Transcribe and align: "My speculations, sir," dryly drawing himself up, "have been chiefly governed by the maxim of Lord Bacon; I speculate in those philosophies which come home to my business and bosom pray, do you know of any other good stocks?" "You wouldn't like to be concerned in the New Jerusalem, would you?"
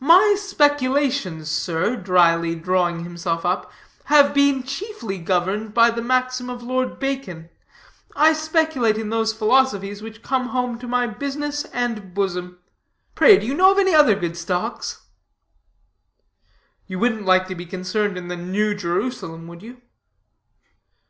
"My 0.00 0.36
speculations, 0.38 1.50
sir," 1.50 1.96
dryly 1.96 2.54
drawing 2.54 3.04
himself 3.04 3.44
up, 3.44 3.70
"have 4.04 4.32
been 4.32 4.62
chiefly 4.62 5.18
governed 5.18 5.74
by 5.74 5.90
the 5.90 6.00
maxim 6.00 6.48
of 6.48 6.62
Lord 6.62 6.98
Bacon; 6.98 7.50
I 8.16 8.32
speculate 8.32 8.96
in 8.96 9.10
those 9.10 9.34
philosophies 9.34 10.00
which 10.00 10.22
come 10.22 10.46
home 10.46 10.78
to 10.78 10.88
my 10.88 11.06
business 11.06 11.66
and 11.74 12.14
bosom 12.14 12.58
pray, 13.14 13.38
do 13.38 13.44
you 13.46 13.52
know 13.52 13.70
of 13.72 13.78
any 13.78 13.94
other 13.94 14.14
good 14.14 14.38
stocks?" 14.38 15.02
"You 16.86 16.98
wouldn't 16.98 17.26
like 17.26 17.46
to 17.48 17.54
be 17.54 17.66
concerned 17.66 18.16
in 18.16 18.28
the 18.28 18.36
New 18.38 18.74
Jerusalem, 18.74 19.46
would 19.46 19.62
you?" 19.62 19.82